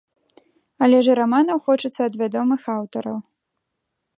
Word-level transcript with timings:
Але 0.85 0.97
ж 1.07 1.11
і 1.13 1.17
раманаў 1.19 1.57
хочацца 1.67 2.01
ад 2.09 2.13
вядомых 2.23 2.61
аўтараў. 2.77 3.17